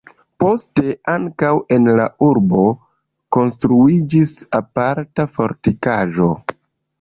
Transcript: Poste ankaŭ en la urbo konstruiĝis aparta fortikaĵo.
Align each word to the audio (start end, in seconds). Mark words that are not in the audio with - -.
Poste 0.43 0.93
ankaŭ 1.15 1.51
en 1.75 1.85
la 1.99 2.07
urbo 2.27 2.63
konstruiĝis 3.37 4.33
aparta 4.61 5.27
fortikaĵo. 5.37 6.33